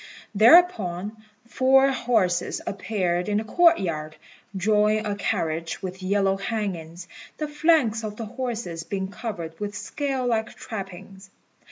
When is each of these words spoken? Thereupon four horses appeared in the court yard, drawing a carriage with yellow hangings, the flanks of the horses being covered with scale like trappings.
Thereupon 0.33 1.17
four 1.47 1.91
horses 1.91 2.59
appeared 2.65 3.29
in 3.29 3.37
the 3.37 3.43
court 3.43 3.77
yard, 3.77 4.15
drawing 4.57 5.05
a 5.05 5.13
carriage 5.15 5.79
with 5.83 6.01
yellow 6.01 6.37
hangings, 6.37 7.07
the 7.37 7.47
flanks 7.47 8.03
of 8.03 8.15
the 8.15 8.25
horses 8.25 8.83
being 8.83 9.09
covered 9.11 9.59
with 9.59 9.75
scale 9.75 10.25
like 10.25 10.55
trappings. 10.55 11.29